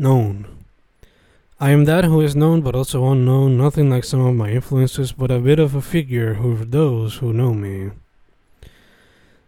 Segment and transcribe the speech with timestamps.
[0.00, 0.46] Known.
[1.58, 5.10] I am that who is known but also unknown, nothing like some of my influences,
[5.10, 7.90] but a bit of a figure for those who know me.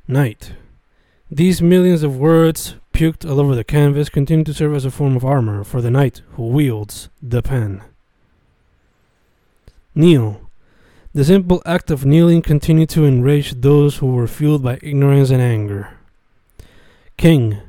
[0.08, 0.54] Night.
[1.30, 5.14] These millions of words puked all over the canvas continue to serve as a form
[5.14, 7.84] of armor for the knight who wields the pen.
[9.94, 10.50] Kneel.
[11.14, 15.40] The simple act of kneeling continued to enrage those who were fueled by ignorance and
[15.40, 15.96] anger.
[17.16, 17.60] King.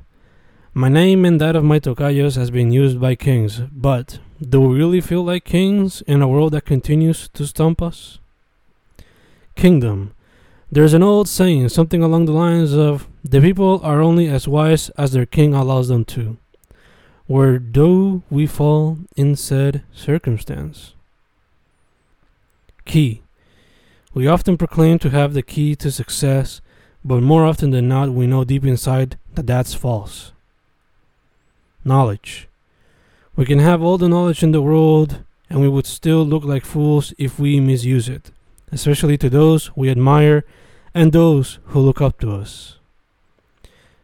[0.73, 4.77] My name and that of my tocayos has been used by kings, but do we
[4.77, 8.19] really feel like kings in a world that continues to stump us?
[9.55, 10.13] Kingdom.
[10.71, 14.87] There's an old saying, something along the lines of, the people are only as wise
[14.91, 16.37] as their king allows them to.
[17.27, 20.93] Where do we fall in said circumstance?
[22.85, 23.23] Key.
[24.13, 26.61] We often proclaim to have the key to success,
[27.03, 30.31] but more often than not, we know deep inside that that's false.
[31.83, 32.47] Knowledge.
[33.35, 36.65] We can have all the knowledge in the world, and we would still look like
[36.65, 38.31] fools if we misuse it,
[38.71, 40.43] especially to those we admire
[40.93, 42.77] and those who look up to us.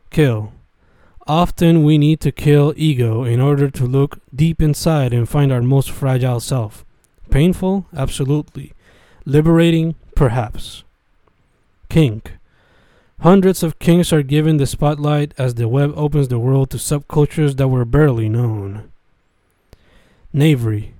[0.09, 0.53] Kill.
[1.28, 5.62] Often we need to kill ego in order to look deep inside and find our
[5.62, 6.86] most fragile self.
[7.30, 7.86] Painful?
[7.95, 8.73] Absolutely.
[9.25, 9.95] Liberating?
[10.16, 10.84] Perhaps.
[11.89, 12.37] Kink.
[13.22, 17.58] Hundreds of kings are given the spotlight as the web opens the world to subcultures
[17.58, 18.92] that were barely known.
[20.32, 20.94] Knavery.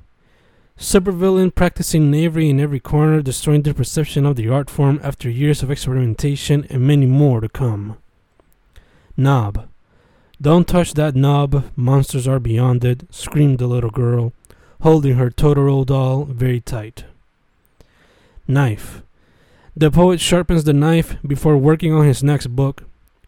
[0.80, 5.62] Supervillain practicing knavery in every corner, destroying the perception of the art form after years
[5.62, 7.98] of experimentation and many more to come.
[9.16, 9.68] Knob.
[10.42, 14.34] Don't touch that knob, monsters are beyond it, screamed the little girl,
[14.82, 17.06] holding her Totoro doll very tight.
[18.48, 19.02] Knife.
[19.80, 22.86] The poet sharpens the knife before working on his next book,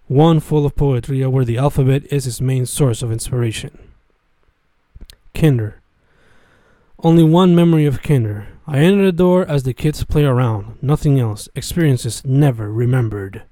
[0.08, 3.78] one full of poetry where the alphabet is his main source of inspiration.
[5.36, 5.80] Kinder.
[7.04, 8.48] Only one memory of Kinder.
[8.66, 13.44] I enter the door as the kids play around, nothing else, experiences never remembered.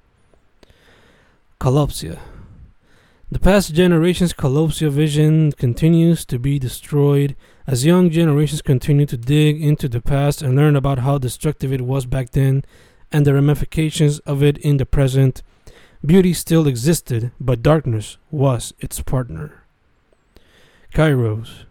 [1.62, 2.18] Kalopsia.
[3.30, 7.36] The past generation's kalopsia vision continues to be destroyed
[7.68, 11.82] as young generations continue to dig into the past and learn about how destructive it
[11.82, 12.64] was back then
[13.12, 15.44] and the ramifications of it in the present.
[16.06, 19.64] Beauty still existed, but darkness was its partner.
[20.94, 21.66] Kairos.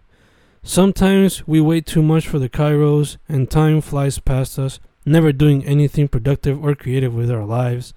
[0.62, 5.64] Sometimes we wait too much for the Kairos and time flies past us, never doing
[5.64, 7.94] anything productive or creative with our lives.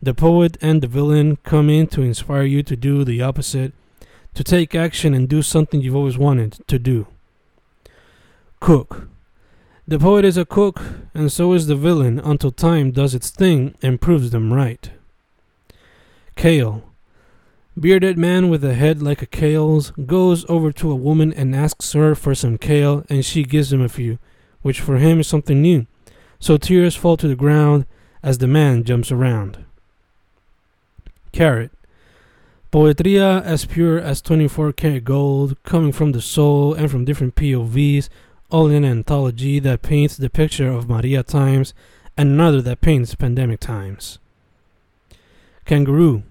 [0.00, 3.72] The poet and the villain come in to inspire you to do the opposite,
[4.34, 7.08] to take action and do something you've always wanted to do.
[8.60, 9.08] Cook.
[9.88, 10.82] The poet is a cook,
[11.14, 14.90] and so is the villain until time does its thing and proves them right.
[16.34, 16.82] Kale.
[17.78, 21.92] Bearded man with a head like a kale's goes over to a woman and asks
[21.92, 24.18] her for some kale, and she gives him a few,
[24.62, 25.86] which for him is something new.
[26.40, 27.86] So tears fall to the ground
[28.24, 29.64] as the man jumps around.
[31.30, 31.70] Karat.
[32.72, 38.08] Poetria as pure as 24 karat gold, coming from the soul and from different POVs,
[38.50, 41.74] all in an anthology that paints the picture of Maria times
[42.16, 44.18] and another that paints pandemic times.
[45.64, 46.22] Kangaroo.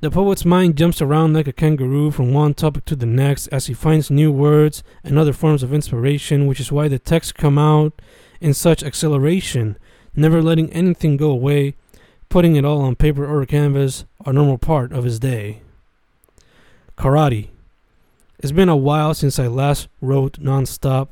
[0.00, 3.66] The poet's mind jumps around like a kangaroo from one topic to the next as
[3.66, 7.58] he finds new words and other forms of inspiration, which is why the texts come
[7.58, 8.00] out
[8.40, 9.76] in such acceleration,
[10.14, 11.74] never letting anything go away
[12.28, 15.62] putting it all on paper or canvas, a normal part of his day.
[16.96, 17.48] Karate.
[18.38, 21.08] It's been a while since I last wrote nonstop.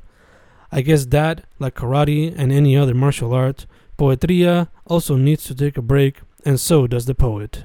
[0.73, 3.67] I guess that, like karate and any other martial art,
[3.99, 7.65] poetria also needs to take a break, and so does the poet.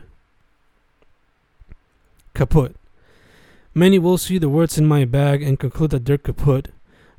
[2.34, 2.76] Kaput.
[3.74, 6.68] Many will see the words in my bag and conclude that they're kaput,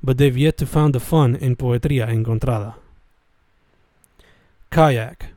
[0.02, 2.74] but they've yet to find the fun in poetria encontrada.
[4.70, 5.28] Kayak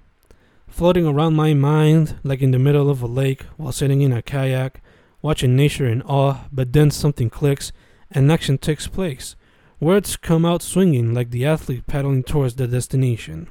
[0.76, 4.22] floating around my mind like in the middle of a lake while sitting in a
[4.22, 4.82] kayak,
[5.22, 7.72] watching nature in awe, but then something clicks
[8.12, 9.38] and action takes place.
[9.86, 13.50] Words come out swinging like the athlete paddling towards the destination.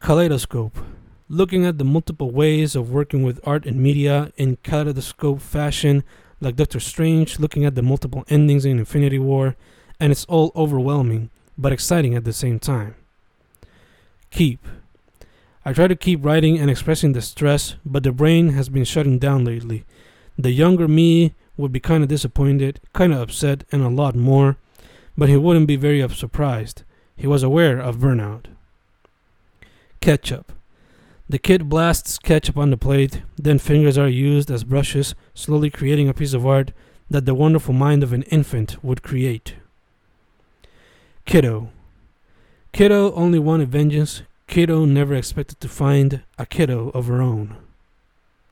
[0.00, 0.78] Kaleidoscope.
[1.28, 6.02] Looking at the multiple ways of working with art and media in kaleidoscope fashion,
[6.40, 9.54] like Doctor Strange looking at the multiple endings in Infinity War,
[10.00, 11.28] and it's all overwhelming,
[11.58, 12.94] but exciting at the same time.
[14.30, 14.66] Keep.
[15.66, 19.18] I try to keep writing and expressing the stress, but the brain has been shutting
[19.18, 19.84] down lately.
[20.38, 24.56] The younger me would be kind of disappointed, kind of upset, and a lot more,
[25.16, 26.82] but he wouldn't be very surprised.
[27.16, 28.46] He was aware of burnout.
[30.00, 30.52] Ketchup.
[31.28, 36.08] The kid blasts ketchup on the plate, then fingers are used as brushes, slowly creating
[36.08, 36.72] a piece of art
[37.08, 39.54] that the wonderful mind of an infant would create.
[41.24, 41.70] Kiddo.
[42.72, 44.22] Kiddo only wanted vengeance.
[44.46, 47.56] Kiddo never expected to find a kiddo of her own.